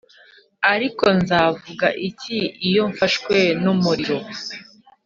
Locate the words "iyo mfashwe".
2.67-3.35